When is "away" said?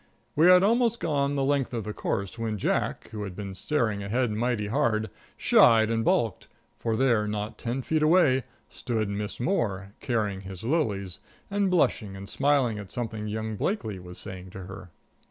8.01-8.41